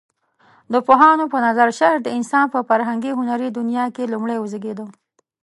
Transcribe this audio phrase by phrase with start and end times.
[0.73, 4.85] د پوهانو په نظر شعر د انسان په فرهنګي هنري دنيا کې لومړى وزيږيده.